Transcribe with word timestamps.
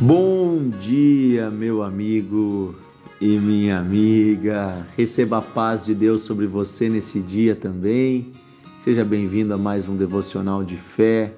Bom 0.00 0.70
dia, 0.80 1.50
meu 1.50 1.82
amigo 1.82 2.76
e 3.20 3.36
minha 3.36 3.80
amiga. 3.80 4.86
Receba 4.96 5.38
a 5.38 5.42
paz 5.42 5.86
de 5.86 5.92
Deus 5.92 6.22
sobre 6.22 6.46
você 6.46 6.88
nesse 6.88 7.18
dia 7.18 7.56
também. 7.56 8.32
Seja 8.78 9.04
bem-vindo 9.04 9.52
a 9.52 9.58
mais 9.58 9.88
um 9.88 9.96
devocional 9.96 10.62
de 10.62 10.76
fé. 10.76 11.34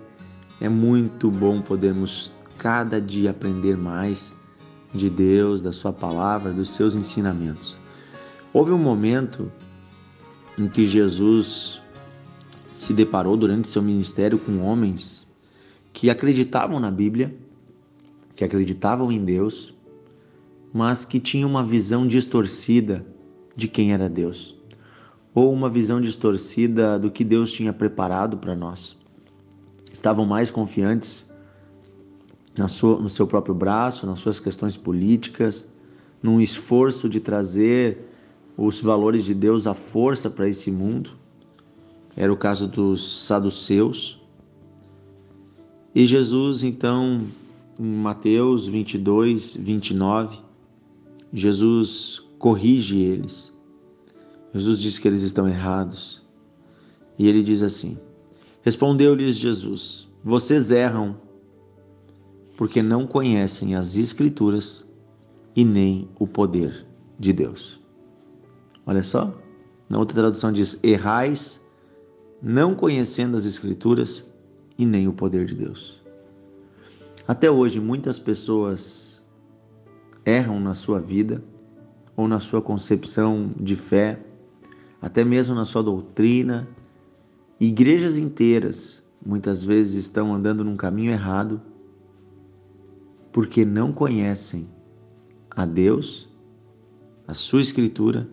É 0.61 0.68
muito 0.68 1.31
bom 1.31 1.62
podermos 1.62 2.35
cada 2.59 3.00
dia 3.00 3.31
aprender 3.31 3.79
mais 3.79 4.31
de 4.93 5.08
Deus, 5.08 5.63
da 5.63 5.72
Sua 5.72 5.90
palavra, 5.90 6.53
dos 6.53 6.68
seus 6.68 6.95
ensinamentos. 6.95 7.79
Houve 8.53 8.72
um 8.72 8.79
momento 8.79 9.50
em 10.58 10.68
que 10.68 10.86
Jesus 10.86 11.81
se 12.79 12.93
deparou 12.93 13.39
durante 13.39 13.68
seu 13.68 13.81
ministério 13.81 14.39
com 14.39 14.61
homens 14.61 15.27
que 15.95 16.11
acreditavam 16.11 16.79
na 16.79 16.90
Bíblia 16.90 17.35
que 18.40 18.44
acreditavam 18.44 19.12
em 19.12 19.22
Deus, 19.22 19.75
mas 20.72 21.04
que 21.04 21.21
tinham 21.21 21.46
uma 21.46 21.62
visão 21.62 22.08
distorcida 22.08 23.04
de 23.54 23.68
quem 23.68 23.93
era 23.93 24.08
Deus, 24.08 24.57
ou 25.35 25.53
uma 25.53 25.68
visão 25.68 26.00
distorcida 26.00 26.98
do 26.98 27.11
que 27.11 27.22
Deus 27.22 27.53
tinha 27.53 27.71
preparado 27.71 28.39
para 28.39 28.57
nós. 28.57 28.96
Estavam 29.93 30.25
mais 30.25 30.50
confiantes 30.50 31.31
no 32.56 33.11
seu 33.11 33.27
próprio 33.27 33.55
braço, 33.55 34.06
nas 34.06 34.20
suas 34.20 34.41
questões 34.41 34.75
políticas, 34.75 35.69
num 36.22 36.41
esforço 36.41 37.11
de 37.11 37.20
trazer 37.20 38.09
os 38.56 38.81
valores 38.81 39.27
de 39.27 39.34
Deus 39.34 39.67
à 39.67 39.75
força 39.75 40.31
para 40.31 40.48
esse 40.48 40.70
mundo. 40.70 41.11
Era 42.17 42.33
o 42.33 42.39
caso 42.39 42.67
dos 42.67 43.27
saduceus. 43.27 44.19
E 45.95 46.06
Jesus 46.06 46.62
então 46.62 47.20
em 47.81 47.95
Mateus 47.95 48.69
22, 48.69 49.56
29, 49.56 50.39
Jesus 51.33 52.22
corrige 52.39 53.00
eles. 53.00 53.55
Jesus 54.53 54.78
diz 54.81 54.98
que 54.98 55.09
eles 55.09 55.22
estão 55.22 55.48
errados. 55.48 56.22
E 57.19 57.27
ele 57.27 57.42
diz 57.42 57.62
assim: 57.62 57.97
Respondeu-lhes 58.61 59.37
Jesus: 59.37 60.06
Vocês 60.22 60.70
erram 60.70 61.17
porque 62.55 62.83
não 62.83 63.06
conhecem 63.06 63.75
as 63.75 63.97
Escrituras 63.97 64.87
e 65.56 65.65
nem 65.65 66.06
o 66.19 66.27
poder 66.27 66.87
de 67.19 67.33
Deus. 67.33 67.81
Olha 68.84 69.03
só, 69.03 69.34
na 69.89 69.98
outra 69.98 70.17
tradução 70.17 70.53
diz: 70.53 70.78
Errais 70.83 71.62
não 72.42 72.75
conhecendo 72.75 73.39
as 73.39 73.47
Escrituras 73.47 74.27
e 74.77 74.84
nem 74.84 75.09
o 75.09 75.15
poder 75.15 75.47
de 75.47 75.55
Deus. 75.55 76.00
Até 77.27 77.51
hoje, 77.51 77.81
muitas 77.81 78.19
pessoas 78.19 79.23
erram 80.25 80.61
na 80.61 80.75
sua 80.75 80.99
vida 80.99 81.43
ou 82.17 82.27
na 82.27 82.41
sua 82.41 82.61
concepção 82.61 83.53
de 83.59 83.77
fé, 83.77 84.21
até 85.01 85.25
mesmo 85.25 85.55
na 85.55 85.65
sua 85.65 85.83
doutrina. 85.83 86.69
Igrejas 87.59 88.17
inteiras 88.17 89.05
muitas 89.25 89.62
vezes 89.62 89.95
estão 89.95 90.35
andando 90.35 90.65
num 90.65 90.77
caminho 90.77 91.12
errado 91.12 91.61
porque 93.33 93.65
não 93.65 93.93
conhecem 93.93 94.69
a 95.51 95.65
Deus, 95.65 96.29
a 97.29 97.34
sua 97.34 97.62
Escritura 97.62 98.29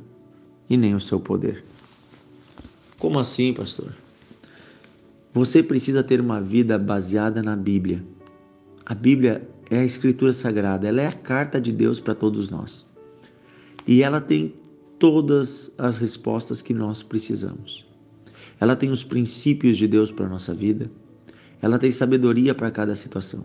e 0.70 0.76
nem 0.76 0.96
o 0.96 1.02
seu 1.02 1.20
poder. 1.20 1.64
Como 2.98 3.20
assim, 3.20 3.54
pastor? 3.54 3.94
Você 5.34 5.62
precisa 5.62 6.04
ter 6.04 6.20
uma 6.20 6.42
vida 6.42 6.80
baseada 6.80 7.44
na 7.44 7.56
Bíblia 7.56 8.04
a 8.90 8.96
Bíblia 8.96 9.46
é 9.70 9.80
a 9.80 9.84
escritura 9.84 10.32
sagrada, 10.32 10.88
ela 10.88 11.02
é 11.02 11.08
a 11.08 11.12
carta 11.12 11.60
de 11.60 11.74
Deus 11.74 12.00
para 12.00 12.16
todos 12.16 12.50
nós. 12.50 12.86
E 13.86 14.02
ela 14.02 14.22
tem 14.22 14.54
todas 14.98 15.74
as 15.78 15.98
respostas 15.98 16.62
que 16.62 16.74
nós 16.74 17.04
precisamos. 17.04 17.86
Ela 18.62 18.78
tem 18.78 18.90
os 18.90 19.04
princípios 19.04 19.78
de 19.78 19.90
Deus 19.90 20.10
para 20.10 20.26
a 20.26 20.30
nossa 20.30 20.54
vida. 20.54 20.90
Ela 21.62 21.78
tem 21.78 21.92
sabedoria 21.92 22.56
para 22.56 22.72
cada 22.72 22.96
situação. 22.96 23.44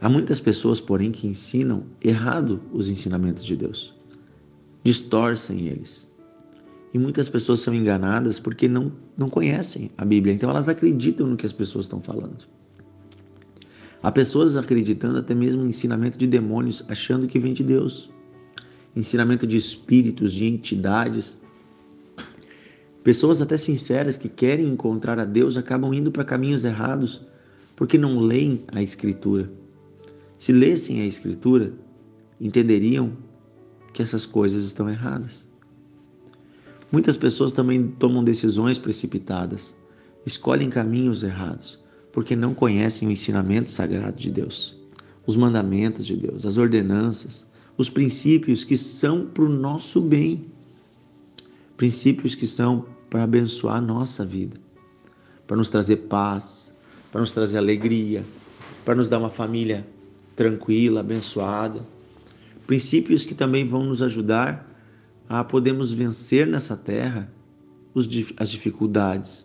Há 0.00 0.08
muitas 0.08 0.40
pessoas, 0.40 0.80
porém, 0.80 1.12
que 1.12 1.26
ensinam 1.26 1.84
errado 2.00 2.58
os 2.72 2.88
ensinamentos 2.88 3.44
de 3.44 3.54
Deus, 3.54 3.94
distorcem 4.82 5.66
eles. 5.66 6.08
E 6.94 6.98
muitas 6.98 7.28
pessoas 7.28 7.60
são 7.60 7.74
enganadas 7.74 8.40
porque 8.40 8.66
não, 8.66 8.90
não 9.14 9.28
conhecem 9.28 9.90
a 9.98 10.06
Bíblia, 10.06 10.32
então 10.32 10.48
elas 10.48 10.70
acreditam 10.70 11.26
no 11.26 11.36
que 11.36 11.44
as 11.44 11.52
pessoas 11.52 11.84
estão 11.84 12.00
falando. 12.00 12.48
Há 14.02 14.10
pessoas 14.10 14.56
acreditando 14.56 15.18
até 15.18 15.34
mesmo 15.34 15.62
em 15.62 15.68
ensinamento 15.68 16.16
de 16.16 16.26
demônios, 16.26 16.82
achando 16.88 17.28
que 17.28 17.38
vem 17.38 17.52
de 17.52 17.62
Deus. 17.62 18.08
Ensinamento 18.96 19.46
de 19.46 19.58
espíritos, 19.58 20.32
de 20.32 20.46
entidades. 20.46 21.36
Pessoas 23.04 23.42
até 23.42 23.58
sinceras 23.58 24.16
que 24.16 24.28
querem 24.28 24.68
encontrar 24.68 25.18
a 25.18 25.24
Deus 25.26 25.58
acabam 25.58 25.92
indo 25.92 26.10
para 26.10 26.24
caminhos 26.24 26.64
errados 26.64 27.20
porque 27.76 27.98
não 27.98 28.20
leem 28.20 28.64
a 28.72 28.82
Escritura. 28.82 29.50
Se 30.38 30.50
lessem 30.50 31.02
a 31.02 31.06
Escritura, 31.06 31.74
entenderiam 32.40 33.12
que 33.92 34.02
essas 34.02 34.24
coisas 34.24 34.64
estão 34.64 34.88
erradas. 34.88 35.46
Muitas 36.90 37.18
pessoas 37.18 37.52
também 37.52 37.88
tomam 37.98 38.24
decisões 38.24 38.78
precipitadas, 38.78 39.76
escolhem 40.24 40.70
caminhos 40.70 41.22
errados 41.22 41.80
porque 42.12 42.34
não 42.34 42.54
conhecem 42.54 43.08
o 43.08 43.10
ensinamento 43.10 43.70
sagrado 43.70 44.16
de 44.16 44.30
Deus, 44.30 44.76
os 45.26 45.36
mandamentos 45.36 46.06
de 46.06 46.16
Deus, 46.16 46.44
as 46.44 46.56
ordenanças, 46.58 47.46
os 47.76 47.88
princípios 47.88 48.64
que 48.64 48.76
são 48.76 49.26
para 49.26 49.44
o 49.44 49.48
nosso 49.48 50.00
bem, 50.00 50.44
princípios 51.76 52.34
que 52.34 52.46
são 52.46 52.84
para 53.08 53.22
abençoar 53.22 53.76
a 53.76 53.80
nossa 53.80 54.24
vida, 54.24 54.58
para 55.46 55.56
nos 55.56 55.70
trazer 55.70 55.96
paz, 55.96 56.74
para 57.10 57.20
nos 57.20 57.32
trazer 57.32 57.58
alegria, 57.58 58.24
para 58.84 58.94
nos 58.94 59.08
dar 59.08 59.18
uma 59.18 59.30
família 59.30 59.86
tranquila, 60.36 61.00
abençoada. 61.00 61.80
Princípios 62.66 63.24
que 63.24 63.34
também 63.34 63.64
vão 63.64 63.84
nos 63.84 64.00
ajudar 64.00 64.68
a 65.28 65.42
podermos 65.42 65.92
vencer 65.92 66.46
nessa 66.46 66.76
terra 66.76 67.30
as 68.36 68.48
dificuldades, 68.48 69.44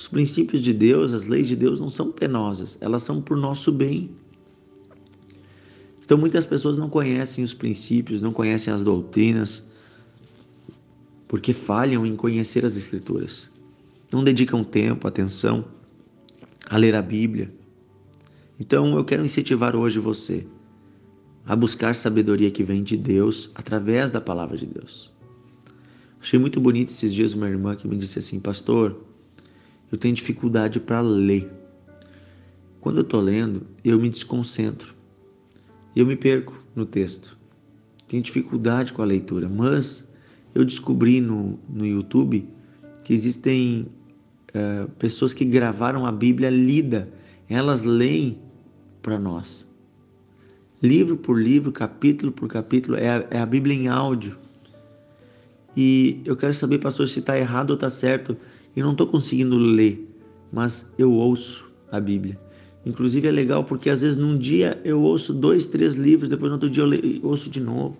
os 0.00 0.08
princípios 0.08 0.62
de 0.62 0.72
Deus, 0.72 1.12
as 1.12 1.26
leis 1.26 1.46
de 1.46 1.54
Deus 1.54 1.78
não 1.78 1.90
são 1.90 2.10
penosas, 2.10 2.78
elas 2.80 3.02
são 3.02 3.20
por 3.20 3.36
nosso 3.36 3.70
bem. 3.70 4.10
Então 6.02 6.16
muitas 6.16 6.46
pessoas 6.46 6.78
não 6.78 6.88
conhecem 6.88 7.44
os 7.44 7.52
princípios, 7.52 8.22
não 8.22 8.32
conhecem 8.32 8.72
as 8.72 8.82
doutrinas, 8.82 9.62
porque 11.28 11.52
falham 11.52 12.06
em 12.06 12.16
conhecer 12.16 12.64
as 12.64 12.78
Escrituras. 12.78 13.50
Não 14.10 14.24
dedicam 14.24 14.64
tempo, 14.64 15.06
atenção 15.06 15.66
a 16.70 16.78
ler 16.78 16.96
a 16.96 17.02
Bíblia. 17.02 17.52
Então 18.58 18.96
eu 18.96 19.04
quero 19.04 19.22
incentivar 19.22 19.76
hoje 19.76 19.98
você 19.98 20.46
a 21.44 21.54
buscar 21.54 21.94
sabedoria 21.94 22.50
que 22.50 22.64
vem 22.64 22.82
de 22.82 22.96
Deus 22.96 23.50
através 23.54 24.10
da 24.10 24.20
palavra 24.20 24.56
de 24.56 24.64
Deus. 24.64 25.12
Achei 26.18 26.38
muito 26.38 26.58
bonito 26.58 26.88
esses 26.88 27.12
dias 27.12 27.34
uma 27.34 27.50
irmã 27.50 27.76
que 27.76 27.86
me 27.86 27.98
disse 27.98 28.18
assim, 28.18 28.40
pastor, 28.40 29.09
eu 29.90 29.98
tenho 29.98 30.14
dificuldade 30.14 30.78
para 30.78 31.00
ler. 31.00 31.50
Quando 32.80 32.98
eu 32.98 33.02
estou 33.02 33.20
lendo, 33.20 33.66
eu 33.84 33.98
me 33.98 34.08
desconcentro. 34.08 34.94
Eu 35.94 36.06
me 36.06 36.16
perco 36.16 36.54
no 36.74 36.86
texto. 36.86 37.38
Tenho 38.06 38.22
dificuldade 38.22 38.92
com 38.92 39.02
a 39.02 39.04
leitura, 39.04 39.48
mas 39.48 40.06
eu 40.54 40.64
descobri 40.64 41.20
no, 41.20 41.58
no 41.68 41.86
YouTube 41.86 42.48
que 43.04 43.12
existem 43.12 43.86
uh, 44.54 44.88
pessoas 44.92 45.34
que 45.34 45.44
gravaram 45.44 46.06
a 46.06 46.12
Bíblia 46.12 46.50
lida. 46.50 47.08
Elas 47.48 47.84
leem 47.84 48.38
para 49.02 49.18
nós. 49.18 49.66
Livro 50.82 51.16
por 51.16 51.40
livro, 51.40 51.70
capítulo 51.70 52.32
por 52.32 52.48
capítulo, 52.48 52.96
é 52.96 53.10
a, 53.10 53.26
é 53.30 53.38
a 53.40 53.46
Bíblia 53.46 53.74
em 53.74 53.88
áudio. 53.88 54.38
E 55.76 56.20
eu 56.24 56.36
quero 56.36 56.54
saber, 56.54 56.78
pastor, 56.78 57.08
se 57.08 57.20
está 57.20 57.38
errado 57.38 57.70
ou 57.70 57.74
está 57.74 57.90
certo 57.90 58.36
e 58.74 58.82
não 58.82 58.92
estou 58.92 59.06
conseguindo 59.06 59.56
ler, 59.56 60.08
mas 60.52 60.92
eu 60.96 61.12
ouço 61.12 61.70
a 61.90 62.00
Bíblia. 62.00 62.38
Inclusive 62.84 63.28
é 63.28 63.30
legal 63.30 63.64
porque 63.64 63.90
às 63.90 64.00
vezes 64.00 64.16
num 64.16 64.38
dia 64.38 64.80
eu 64.84 65.00
ouço 65.02 65.34
dois, 65.34 65.66
três 65.66 65.94
livros, 65.94 66.28
depois 66.28 66.50
no 66.50 66.54
outro 66.54 66.70
dia 66.70 66.82
eu 66.82 67.28
ouço 67.28 67.50
de 67.50 67.60
novo. 67.60 67.98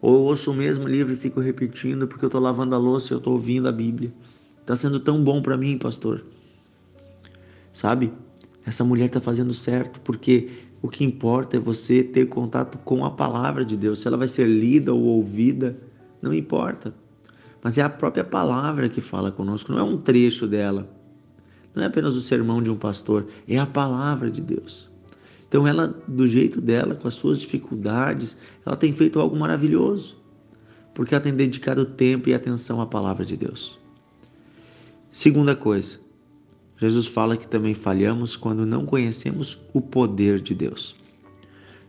Ou 0.00 0.14
eu 0.14 0.20
ouço 0.22 0.50
o 0.50 0.54
mesmo 0.54 0.86
livro 0.86 1.12
e 1.12 1.16
fico 1.16 1.40
repetindo 1.40 2.06
porque 2.06 2.24
eu 2.24 2.28
estou 2.28 2.40
lavando 2.40 2.74
a 2.74 2.78
louça 2.78 3.12
e 3.12 3.14
eu 3.14 3.18
estou 3.18 3.32
ouvindo 3.32 3.68
a 3.68 3.72
Bíblia. 3.72 4.12
Está 4.60 4.76
sendo 4.76 5.00
tão 5.00 5.22
bom 5.22 5.42
para 5.42 5.56
mim, 5.56 5.78
pastor. 5.78 6.24
Sabe? 7.72 8.12
Essa 8.64 8.84
mulher 8.84 9.06
está 9.06 9.20
fazendo 9.20 9.54
certo 9.54 10.00
porque 10.00 10.50
o 10.82 10.88
que 10.88 11.04
importa 11.04 11.56
é 11.56 11.60
você 11.60 12.02
ter 12.02 12.26
contato 12.26 12.78
com 12.78 13.04
a 13.04 13.10
palavra 13.10 13.64
de 13.64 13.76
Deus. 13.76 14.00
Se 14.00 14.08
ela 14.08 14.16
vai 14.16 14.28
ser 14.28 14.46
lida 14.46 14.92
ou 14.92 15.02
ouvida, 15.02 15.76
não 16.20 16.32
importa 16.32 16.94
mas 17.66 17.76
é 17.78 17.82
a 17.82 17.90
própria 17.90 18.22
palavra 18.22 18.88
que 18.88 19.00
fala 19.00 19.32
conosco, 19.32 19.72
não 19.72 19.80
é 19.80 19.82
um 19.82 19.98
trecho 19.98 20.46
dela. 20.46 20.88
Não 21.74 21.82
é 21.82 21.86
apenas 21.86 22.14
o 22.14 22.20
sermão 22.20 22.62
de 22.62 22.70
um 22.70 22.76
pastor, 22.76 23.26
é 23.48 23.58
a 23.58 23.66
palavra 23.66 24.30
de 24.30 24.40
Deus. 24.40 24.88
Então 25.48 25.66
ela, 25.66 25.88
do 26.06 26.28
jeito 26.28 26.60
dela, 26.60 26.94
com 26.94 27.08
as 27.08 27.14
suas 27.14 27.40
dificuldades, 27.40 28.36
ela 28.64 28.76
tem 28.76 28.92
feito 28.92 29.18
algo 29.18 29.36
maravilhoso, 29.36 30.16
porque 30.94 31.12
ela 31.12 31.24
tem 31.24 31.34
dedicado 31.34 31.84
tempo 31.84 32.28
e 32.28 32.34
atenção 32.34 32.80
à 32.80 32.86
palavra 32.86 33.26
de 33.26 33.36
Deus. 33.36 33.76
Segunda 35.10 35.56
coisa, 35.56 35.98
Jesus 36.76 37.08
fala 37.08 37.36
que 37.36 37.48
também 37.48 37.74
falhamos 37.74 38.36
quando 38.36 38.64
não 38.64 38.86
conhecemos 38.86 39.58
o 39.72 39.80
poder 39.80 40.40
de 40.40 40.54
Deus. 40.54 40.94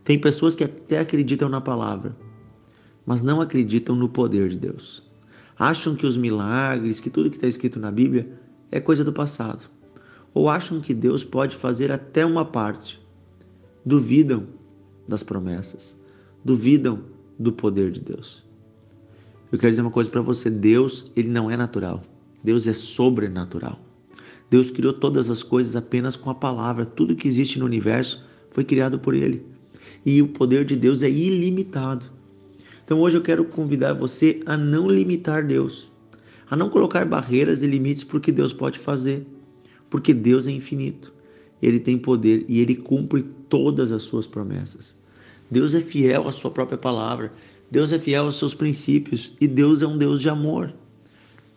Tem 0.03 0.17
pessoas 0.17 0.55
que 0.55 0.63
até 0.63 0.97
acreditam 0.97 1.47
na 1.47 1.61
palavra, 1.61 2.17
mas 3.05 3.21
não 3.21 3.39
acreditam 3.41 3.95
no 3.95 4.09
poder 4.09 4.49
de 4.49 4.57
Deus. 4.57 5.05
Acham 5.59 5.95
que 5.95 6.05
os 6.05 6.17
milagres, 6.17 6.99
que 6.99 7.09
tudo 7.09 7.29
que 7.29 7.37
está 7.37 7.47
escrito 7.47 7.79
na 7.79 7.91
Bíblia 7.91 8.29
é 8.71 8.79
coisa 8.79 9.03
do 9.03 9.11
passado. 9.11 9.69
Ou 10.33 10.49
acham 10.49 10.79
que 10.81 10.93
Deus 10.93 11.23
pode 11.23 11.55
fazer 11.55 11.91
até 11.91 12.25
uma 12.25 12.45
parte. 12.45 13.01
Duvidam 13.85 14.47
das 15.07 15.23
promessas, 15.23 15.97
duvidam 16.43 17.03
do 17.39 17.51
poder 17.51 17.91
de 17.91 18.01
Deus. 18.01 18.45
Eu 19.51 19.57
quero 19.57 19.71
dizer 19.71 19.81
uma 19.81 19.91
coisa 19.91 20.09
para 20.09 20.21
você: 20.21 20.49
Deus, 20.49 21.11
ele 21.15 21.29
não 21.29 21.49
é 21.49 21.55
natural. 21.55 22.03
Deus 22.43 22.67
é 22.67 22.73
sobrenatural. 22.73 23.79
Deus 24.49 24.71
criou 24.71 24.93
todas 24.93 25.29
as 25.29 25.43
coisas 25.43 25.75
apenas 25.75 26.15
com 26.15 26.29
a 26.29 26.35
palavra. 26.35 26.85
Tudo 26.85 27.15
que 27.15 27.27
existe 27.27 27.59
no 27.59 27.65
universo 27.65 28.25
foi 28.51 28.63
criado 28.63 28.99
por 28.99 29.13
Ele. 29.13 29.45
E 30.05 30.21
o 30.21 30.27
poder 30.27 30.63
de 30.65 30.75
Deus 30.75 31.01
é 31.01 31.09
ilimitado. 31.09 32.05
Então 32.87 33.01
hoje 33.01 33.17
eu 33.17 33.21
quero 33.21 33.43
convidar 33.43 33.91
você 33.91 34.41
a 34.45 34.55
não 34.55 34.87
limitar 34.87 35.45
Deus, 35.45 35.91
a 36.49 36.55
não 36.55 36.69
colocar 36.69 37.03
barreiras 37.03 37.61
e 37.61 37.67
limites 37.67 38.05
para 38.05 38.17
o 38.17 38.21
que 38.21 38.31
Deus 38.31 38.53
pode 38.53 38.79
fazer, 38.79 39.27
porque 39.89 40.13
Deus 40.13 40.47
é 40.47 40.51
infinito. 40.51 41.13
Ele 41.61 41.81
tem 41.81 41.97
poder 41.97 42.45
e 42.47 42.61
ele 42.61 42.77
cumpre 42.77 43.23
todas 43.49 43.91
as 43.91 44.03
suas 44.03 44.25
promessas. 44.25 44.97
Deus 45.51 45.75
é 45.75 45.81
fiel 45.81 46.29
à 46.29 46.31
sua 46.31 46.49
própria 46.49 46.77
palavra. 46.77 47.33
Deus 47.69 47.91
é 47.91 47.99
fiel 47.99 48.23
aos 48.23 48.39
seus 48.39 48.53
princípios 48.53 49.35
e 49.41 49.49
Deus 49.49 49.81
é 49.81 49.87
um 49.87 49.97
Deus 49.97 50.21
de 50.21 50.29
amor. 50.29 50.73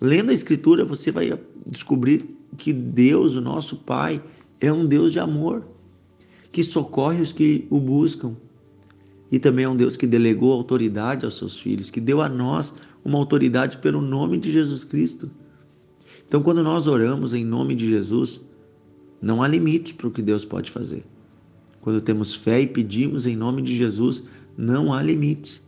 Lendo 0.01 0.31
a 0.31 0.35
Escritura, 0.35 0.85
você 0.85 1.13
vai 1.13 1.39
descobrir 1.65 2.29
que 2.59 2.73
Deus, 2.73 3.37
o 3.37 3.41
nosso 3.41 3.77
Pai, 3.77 4.21
é 4.61 4.73
um 4.73 4.85
Deus 4.85 5.13
de 5.13 5.21
amor, 5.21 5.65
que 6.51 6.65
socorre 6.65 7.23
os 7.23 7.31
que 7.31 7.69
o 7.71 7.79
buscam. 7.79 8.35
E 9.31 9.39
também 9.39 9.65
é 9.65 9.69
um 9.69 9.77
Deus 9.77 9.97
que 9.97 10.07
delegou 10.07 10.53
autoridade 10.53 11.25
aos 11.25 11.37
seus 11.39 11.59
filhos, 11.59 11.91
que 11.91 12.01
deu 12.01 12.21
a 12.21 12.29
nós 12.29 12.75
uma 13.05 13.19
autoridade 13.19 13.79
pelo 13.79 14.01
nome 14.01 14.39
de 14.39 14.51
Jesus 14.51 14.85
Cristo. 14.85 15.31
Então, 16.27 16.43
quando 16.43 16.63
nós 16.63 16.87
oramos 16.87 17.33
em 17.35 17.45
nome 17.45 17.75
de 17.75 17.89
Jesus, 17.89 18.41
não 19.21 19.43
há 19.43 19.49
limites 19.49 19.93
para 19.93 20.09
o 20.09 20.11
que 20.11 20.23
Deus 20.23 20.45
pode 20.45 20.71
fazer. 20.71 21.05
Quando 21.81 22.01
temos 22.01 22.35
fé 22.35 22.61
e 22.61 22.67
pedimos 22.67 23.27
em 23.27 23.37
nome 23.37 23.63
de 23.63 23.75
Jesus, 23.77 24.25
não 24.57 24.93
há 24.93 25.03
limites. 25.03 25.65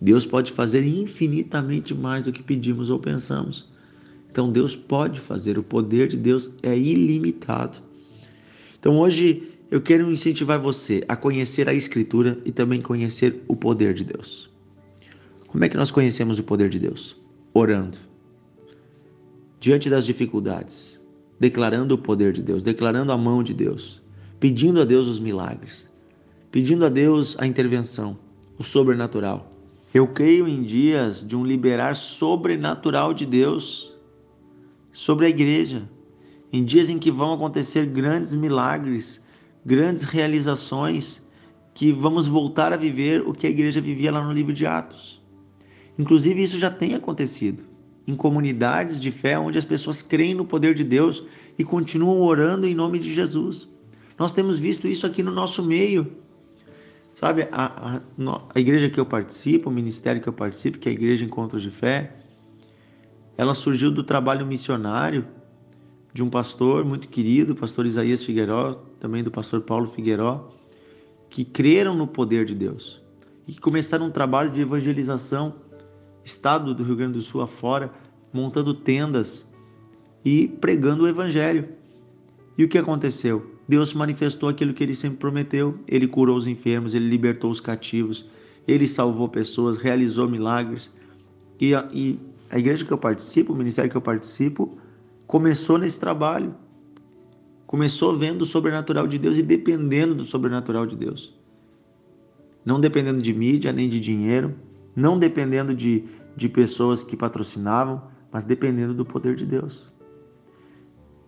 Deus 0.00 0.26
pode 0.26 0.52
fazer 0.52 0.86
infinitamente 0.86 1.94
mais 1.94 2.24
do 2.24 2.32
que 2.32 2.42
pedimos 2.42 2.90
ou 2.90 2.98
pensamos. 2.98 3.66
Então 4.30 4.50
Deus 4.52 4.76
pode 4.76 5.20
fazer, 5.20 5.58
o 5.58 5.62
poder 5.62 6.08
de 6.08 6.16
Deus 6.16 6.50
é 6.62 6.76
ilimitado. 6.76 7.78
Então 8.78 8.98
hoje 8.98 9.48
eu 9.70 9.80
quero 9.80 10.10
incentivar 10.10 10.58
você 10.58 11.04
a 11.08 11.16
conhecer 11.16 11.68
a 11.68 11.74
Escritura 11.74 12.38
e 12.44 12.52
também 12.52 12.80
conhecer 12.80 13.42
o 13.48 13.56
poder 13.56 13.94
de 13.94 14.04
Deus. 14.04 14.48
Como 15.48 15.64
é 15.64 15.68
que 15.68 15.76
nós 15.76 15.90
conhecemos 15.90 16.38
o 16.38 16.44
poder 16.44 16.68
de 16.68 16.78
Deus? 16.78 17.20
Orando. 17.52 17.98
Diante 19.58 19.90
das 19.90 20.06
dificuldades, 20.06 21.00
declarando 21.40 21.94
o 21.94 21.98
poder 21.98 22.32
de 22.32 22.42
Deus, 22.42 22.62
declarando 22.62 23.10
a 23.10 23.18
mão 23.18 23.42
de 23.42 23.52
Deus, 23.52 24.02
pedindo 24.38 24.80
a 24.80 24.84
Deus 24.84 25.08
os 25.08 25.18
milagres, 25.18 25.90
pedindo 26.52 26.84
a 26.84 26.88
Deus 26.88 27.36
a 27.38 27.46
intervenção, 27.46 28.16
o 28.58 28.62
sobrenatural. 28.62 29.52
Eu 29.92 30.06
creio 30.06 30.46
em 30.46 30.62
dias 30.62 31.26
de 31.26 31.34
um 31.34 31.44
liberar 31.44 31.96
sobrenatural 31.96 33.12
de 33.12 33.26
Deus 33.26 33.96
sobre 34.92 35.26
a 35.26 35.28
igreja, 35.28 35.88
em 36.52 36.64
dias 36.64 36.88
em 36.88 36.98
que 36.98 37.10
vão 37.10 37.32
acontecer 37.32 37.86
grandes 37.86 38.34
milagres, 38.34 39.22
grandes 39.66 40.04
realizações, 40.04 41.20
que 41.74 41.90
vamos 41.90 42.28
voltar 42.28 42.72
a 42.72 42.76
viver 42.76 43.26
o 43.26 43.34
que 43.34 43.48
a 43.48 43.50
igreja 43.50 43.80
vivia 43.80 44.12
lá 44.12 44.22
no 44.24 44.32
livro 44.32 44.52
de 44.52 44.64
Atos. 44.64 45.20
Inclusive, 45.98 46.40
isso 46.40 46.56
já 46.56 46.70
tem 46.70 46.94
acontecido 46.94 47.64
em 48.06 48.14
comunidades 48.14 49.00
de 49.00 49.10
fé 49.10 49.36
onde 49.36 49.58
as 49.58 49.64
pessoas 49.64 50.02
creem 50.02 50.34
no 50.34 50.44
poder 50.44 50.72
de 50.72 50.84
Deus 50.84 51.24
e 51.58 51.64
continuam 51.64 52.20
orando 52.20 52.64
em 52.64 52.76
nome 52.76 53.00
de 53.00 53.12
Jesus. 53.12 53.68
Nós 54.16 54.30
temos 54.30 54.56
visto 54.56 54.86
isso 54.86 55.04
aqui 55.04 55.20
no 55.20 55.32
nosso 55.32 55.64
meio. 55.64 56.12
Sabe, 57.16 57.48
a, 57.50 57.96
a, 57.96 58.00
a 58.54 58.60
igreja 58.60 58.88
que 58.88 59.00
eu 59.00 59.06
participo, 59.06 59.68
o 59.68 59.72
ministério 59.72 60.22
que 60.22 60.28
eu 60.28 60.32
participo, 60.32 60.78
que 60.78 60.88
é 60.88 60.92
a 60.92 60.94
Igreja 60.94 61.24
Encontros 61.24 61.62
de 61.62 61.72
Fé, 61.72 62.14
ela 63.36 63.52
surgiu 63.52 63.90
do 63.90 64.04
trabalho 64.04 64.46
missionário 64.46 65.26
de 66.16 66.22
um 66.22 66.30
pastor 66.30 66.82
muito 66.82 67.08
querido, 67.08 67.52
o 67.52 67.54
pastor 67.54 67.84
Isaías 67.84 68.22
Figueiró, 68.22 68.80
também 68.98 69.22
do 69.22 69.30
pastor 69.30 69.60
Paulo 69.60 69.86
Figueiró, 69.86 70.48
que 71.28 71.44
creram 71.44 71.94
no 71.94 72.06
poder 72.06 72.46
de 72.46 72.54
Deus 72.54 73.02
e 73.46 73.52
que 73.52 73.60
começaram 73.60 74.06
um 74.06 74.10
trabalho 74.10 74.50
de 74.50 74.62
evangelização, 74.62 75.56
estado 76.24 76.74
do 76.74 76.82
Rio 76.82 76.96
Grande 76.96 77.12
do 77.12 77.20
Sul 77.20 77.42
afora, 77.42 77.92
montando 78.32 78.72
tendas 78.72 79.46
e 80.24 80.48
pregando 80.48 81.04
o 81.04 81.06
evangelho. 81.06 81.68
E 82.56 82.64
o 82.64 82.68
que 82.68 82.78
aconteceu? 82.78 83.50
Deus 83.68 83.92
manifestou 83.92 84.48
aquilo 84.48 84.72
que 84.72 84.82
ele 84.82 84.94
sempre 84.94 85.18
prometeu. 85.18 85.78
Ele 85.86 86.08
curou 86.08 86.34
os 86.34 86.46
enfermos, 86.46 86.94
ele 86.94 87.10
libertou 87.10 87.50
os 87.50 87.60
cativos, 87.60 88.24
ele 88.66 88.88
salvou 88.88 89.28
pessoas, 89.28 89.76
realizou 89.76 90.26
milagres. 90.26 90.90
E 91.60 91.74
a, 91.74 91.86
e 91.92 92.18
a 92.48 92.58
igreja 92.58 92.86
que 92.86 92.92
eu 92.92 92.96
participo, 92.96 93.52
o 93.52 93.56
ministério 93.56 93.90
que 93.90 93.98
eu 93.98 94.00
participo, 94.00 94.78
começou 95.26 95.78
nesse 95.78 95.98
trabalho. 95.98 96.54
Começou 97.66 98.16
vendo 98.16 98.42
o 98.42 98.46
sobrenatural 98.46 99.06
de 99.06 99.18
Deus 99.18 99.36
e 99.38 99.42
dependendo 99.42 100.14
do 100.14 100.24
sobrenatural 100.24 100.86
de 100.86 100.96
Deus. 100.96 101.34
Não 102.64 102.80
dependendo 102.80 103.20
de 103.20 103.32
mídia 103.32 103.72
nem 103.72 103.88
de 103.88 103.98
dinheiro, 103.98 104.54
não 104.94 105.18
dependendo 105.18 105.74
de, 105.74 106.04
de 106.36 106.48
pessoas 106.48 107.02
que 107.02 107.16
patrocinavam, 107.16 108.02
mas 108.30 108.44
dependendo 108.44 108.94
do 108.94 109.04
poder 109.04 109.34
de 109.34 109.44
Deus. 109.44 109.84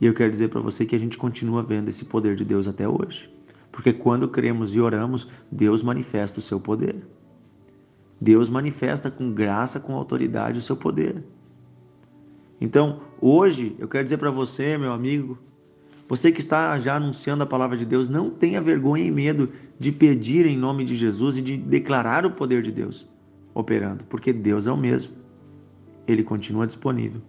E 0.01 0.07
eu 0.07 0.15
quero 0.15 0.31
dizer 0.31 0.49
para 0.49 0.61
você 0.61 0.87
que 0.87 0.95
a 0.95 0.99
gente 0.99 1.19
continua 1.19 1.63
vendo 1.63 1.89
esse 1.89 2.05
poder 2.05 2.37
de 2.37 2.45
Deus 2.45 2.69
até 2.69 2.89
hoje. 2.89 3.33
Porque 3.73 3.93
quando 3.93 4.29
cremos 4.29 4.75
e 4.75 4.81
oramos, 4.81 5.29
Deus 5.51 5.83
manifesta 5.83 6.39
o 6.39 6.43
seu 6.43 6.61
poder. 6.61 7.07
Deus 8.21 8.49
manifesta 8.49 9.11
com 9.11 9.33
graça, 9.33 9.79
com 9.79 9.95
autoridade 9.95 10.59
o 10.59 10.63
seu 10.63 10.77
poder. 10.77 11.25
Então, 12.61 13.01
hoje, 13.21 13.77
eu 13.79 13.87
quero 13.87 14.05
dizer 14.05 14.17
para 14.19 14.31
você, 14.31 14.77
meu 14.77 14.93
amigo, 14.93 15.39
você 16.09 16.33
que 16.33 16.41
está 16.41 16.79
já 16.81 16.97
anunciando 16.97 17.43
a 17.45 17.47
palavra 17.47 17.77
de 17.77 17.85
Deus, 17.85 18.09
não 18.09 18.31
tenha 18.31 18.63
vergonha 18.63 19.05
e 19.05 19.11
medo 19.11 19.51
de 19.79 19.93
pedir 19.93 20.47
em 20.47 20.57
nome 20.57 20.85
de 20.85 20.97
Jesus 20.97 21.37
e 21.37 21.43
de 21.43 21.57
declarar 21.57 22.25
o 22.25 22.31
poder 22.31 22.63
de 22.63 22.73
Deus 22.73 23.07
operando, 23.55 24.05
porque 24.05 24.33
Deus 24.33 24.67
é 24.67 24.73
o 24.73 24.77
mesmo. 24.77 25.13
Ele 26.07 26.23
continua 26.23 26.67
disponível. 26.67 27.21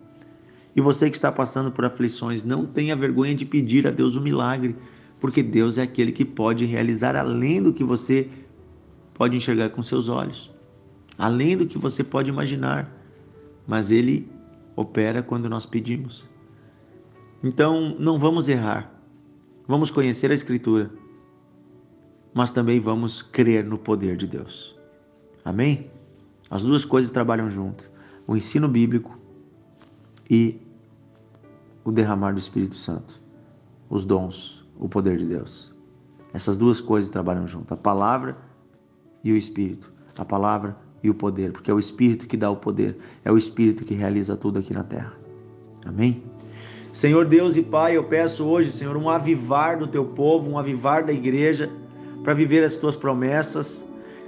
E 0.75 0.79
você 0.79 1.09
que 1.09 1.17
está 1.17 1.31
passando 1.31 1.71
por 1.71 1.83
aflições, 1.83 2.43
não 2.43 2.65
tenha 2.65 2.95
vergonha 2.95 3.35
de 3.35 3.45
pedir 3.45 3.85
a 3.85 3.91
Deus 3.91 4.15
um 4.15 4.21
milagre, 4.21 4.75
porque 5.19 5.43
Deus 5.43 5.77
é 5.77 5.81
aquele 5.81 6.13
que 6.13 6.23
pode 6.23 6.63
realizar 6.65 7.15
além 7.15 7.61
do 7.61 7.73
que 7.73 7.83
você 7.83 8.29
pode 9.13 9.35
enxergar 9.35 9.71
com 9.71 9.83
seus 9.83 10.07
olhos, 10.07 10.49
além 11.17 11.57
do 11.57 11.65
que 11.65 11.77
você 11.77 12.01
pode 12.01 12.29
imaginar. 12.29 12.89
Mas 13.67 13.91
Ele 13.91 14.31
opera 14.79 15.21
quando 15.21 15.49
nós 15.49 15.65
pedimos. 15.65 16.23
Então, 17.43 17.95
não 17.99 18.17
vamos 18.17 18.47
errar. 18.47 18.89
Vamos 19.67 19.91
conhecer 19.91 20.31
a 20.31 20.33
Escritura, 20.33 20.89
mas 22.33 22.51
também 22.51 22.79
vamos 22.79 23.21
crer 23.21 23.63
no 23.65 23.77
poder 23.77 24.15
de 24.15 24.25
Deus. 24.25 24.75
Amém? 25.43 25.91
As 26.49 26.63
duas 26.63 26.85
coisas 26.85 27.11
trabalham 27.11 27.49
junto: 27.49 27.91
o 28.25 28.35
ensino 28.35 28.67
bíblico 28.67 29.19
e 30.29 30.59
o 31.83 31.91
derramar 31.91 32.31
do 32.31 32.39
Espírito 32.39 32.75
Santo, 32.75 33.21
os 33.89 34.05
dons, 34.05 34.65
o 34.79 34.87
poder 34.87 35.17
de 35.17 35.25
Deus. 35.25 35.73
Essas 36.33 36.57
duas 36.57 36.79
coisas 36.79 37.09
trabalham 37.09 37.47
junto, 37.47 37.73
a 37.73 37.77
palavra 37.77 38.37
e 39.23 39.31
o 39.31 39.35
Espírito, 39.35 39.91
a 40.17 40.23
palavra 40.23 40.77
e 41.03 41.09
o 41.09 41.13
poder, 41.13 41.51
porque 41.51 41.71
é 41.71 41.73
o 41.73 41.79
Espírito 41.79 42.27
que 42.27 42.37
dá 42.37 42.49
o 42.49 42.55
poder, 42.55 42.97
é 43.23 43.31
o 43.31 43.37
Espírito 43.37 43.83
que 43.83 43.93
realiza 43.93 44.35
tudo 44.35 44.59
aqui 44.59 44.73
na 44.73 44.83
terra. 44.83 45.13
Amém? 45.85 46.21
Senhor 46.93 47.25
Deus 47.25 47.55
e 47.55 47.61
Pai, 47.61 47.95
eu 47.95 48.03
peço 48.03 48.43
hoje, 48.45 48.71
Senhor, 48.71 48.97
um 48.97 49.09
avivar 49.09 49.77
do 49.77 49.87
teu 49.87 50.05
povo, 50.05 50.49
um 50.49 50.57
avivar 50.57 51.03
da 51.05 51.13
igreja, 51.13 51.69
para 52.23 52.33
viver 52.33 52.63
as 52.63 52.75
tuas 52.75 52.95
promessas, 52.95 53.85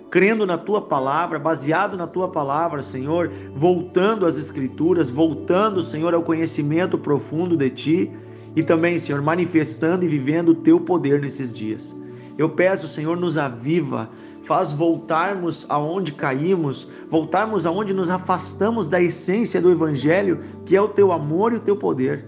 crendo 0.09 0.45
na 0.45 0.57
tua 0.57 0.81
palavra, 0.81 1.39
baseado 1.39 1.97
na 1.97 2.07
tua 2.07 2.29
palavra, 2.29 2.81
Senhor, 2.81 3.31
voltando 3.55 4.25
às 4.25 4.37
escrituras, 4.37 5.09
voltando, 5.09 5.81
Senhor, 5.81 6.13
ao 6.13 6.21
conhecimento 6.21 6.97
profundo 6.97 7.57
de 7.57 7.69
ti 7.69 8.11
e 8.55 8.61
também, 8.61 8.99
Senhor, 8.99 9.21
manifestando 9.21 10.05
e 10.05 10.07
vivendo 10.07 10.49
o 10.49 10.55
teu 10.55 10.79
poder 10.79 11.21
nesses 11.21 11.51
dias. 11.51 11.95
Eu 12.37 12.49
peço, 12.49 12.87
Senhor, 12.87 13.17
nos 13.17 13.37
aviva, 13.37 14.09
faz 14.43 14.71
voltarmos 14.71 15.65
aonde 15.69 16.13
caímos, 16.13 16.87
voltarmos 17.09 17.65
aonde 17.65 17.93
nos 17.93 18.09
afastamos 18.09 18.87
da 18.87 19.01
essência 19.01 19.61
do 19.61 19.71
Evangelho, 19.71 20.39
que 20.65 20.75
é 20.75 20.81
o 20.81 20.87
teu 20.87 21.11
amor 21.11 21.53
e 21.53 21.57
o 21.57 21.59
teu 21.59 21.75
poder. 21.75 22.27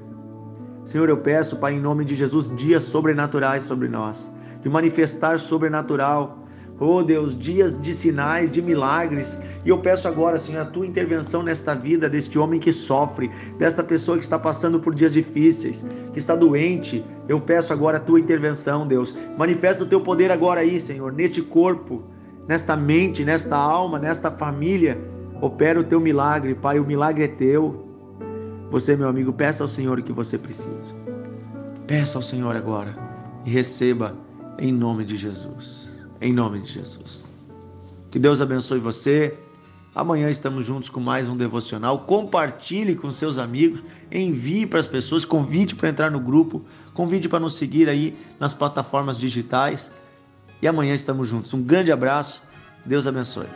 Senhor, 0.86 1.10
eu 1.10 1.18
peço, 1.18 1.58
Pai, 1.58 1.74
em 1.74 1.80
nome 1.80 2.04
de 2.04 2.14
Jesus, 2.14 2.50
dias 2.56 2.84
sobrenaturais 2.84 3.64
sobre 3.64 3.88
nós, 3.88 4.32
de 4.62 4.70
manifestar 4.70 5.40
sobrenatural 5.40 6.43
Oh 6.86 7.02
Deus, 7.02 7.34
dias 7.40 7.80
de 7.80 7.94
sinais, 7.94 8.52
de 8.52 8.62
milagres. 8.62 9.40
E 9.64 9.70
eu 9.70 9.78
peço 9.78 10.06
agora, 10.06 10.38
Senhor, 10.38 10.64
a 10.64 10.66
tua 10.66 10.86
intervenção 10.86 11.42
nesta 11.42 11.74
vida 11.74 12.10
deste 12.10 12.38
homem 12.38 12.60
que 12.60 12.74
sofre, 12.74 13.32
desta 13.58 13.82
pessoa 13.82 14.18
que 14.18 14.24
está 14.26 14.38
passando 14.38 14.82
por 14.82 14.94
dias 14.94 15.14
difíceis, 15.14 15.86
que 16.12 16.20
está 16.20 16.36
doente. 16.36 17.02
Eu 17.26 17.40
peço 17.40 17.72
agora 17.72 17.96
a 17.96 18.02
tua 18.02 18.20
intervenção, 18.20 18.86
Deus. 18.86 19.16
Manifesta 19.38 19.86
o 19.86 19.88
teu 19.88 20.02
poder 20.02 20.30
agora 20.30 20.60
aí, 20.60 20.78
Senhor, 20.78 21.14
neste 21.14 21.42
corpo, 21.42 22.04
nesta 22.50 22.76
mente, 22.76 23.24
nesta 23.24 23.56
alma, 23.56 23.98
nesta 23.98 24.30
família. 24.30 25.00
Opera 25.40 25.80
o 25.80 25.86
teu 25.86 26.02
milagre, 26.02 26.54
Pai. 26.54 26.80
O 26.80 26.86
milagre 26.86 27.24
é 27.24 27.30
teu. 27.30 27.88
Você, 28.72 28.94
meu 28.98 29.08
amigo, 29.08 29.32
peça 29.32 29.64
ao 29.64 29.70
Senhor 29.70 30.00
o 30.00 30.04
que 30.04 30.12
você 30.12 30.38
precisa. 30.38 30.94
Peça 31.88 32.18
ao 32.18 32.22
Senhor 32.22 32.54
agora 32.58 32.94
e 33.46 33.50
receba 33.50 34.18
em 34.60 34.74
nome 34.74 35.06
de 35.06 35.16
Jesus 35.16 35.93
em 36.24 36.32
nome 36.32 36.62
de 36.62 36.72
Jesus. 36.72 37.26
Que 38.10 38.18
Deus 38.18 38.42
abençoe 38.42 38.80
você. 38.80 39.38
Amanhã 39.94 40.30
estamos 40.30 40.66
juntos 40.66 40.90
com 40.90 41.00
mais 41.00 41.28
um 41.28 41.36
devocional. 41.36 42.00
Compartilhe 42.00 42.96
com 42.96 43.12
seus 43.12 43.38
amigos, 43.38 43.84
envie 44.12 44.66
para 44.66 44.80
as 44.80 44.88
pessoas, 44.88 45.26
convide 45.26 45.76
para 45.76 45.90
entrar 45.90 46.10
no 46.10 46.20
grupo, 46.20 46.64
convide 46.94 47.30
para 47.30 47.40
nos 47.40 47.56
seguir 47.56 47.90
aí 47.90 48.18
nas 48.40 48.54
plataformas 48.54 49.20
digitais. 49.20 49.92
E 50.62 50.68
amanhã 50.68 50.96
estamos 50.96 51.28
juntos. 51.28 51.54
Um 51.54 51.62
grande 51.62 51.92
abraço. 51.92 52.42
Deus 52.86 53.06
abençoe. 53.06 53.48